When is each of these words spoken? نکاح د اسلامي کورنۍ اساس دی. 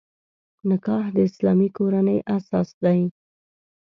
نکاح 0.69 1.03
د 1.15 1.17
اسلامي 1.27 1.69
کورنۍ 1.77 2.17
اساس 2.37 2.69
دی. 2.83 2.99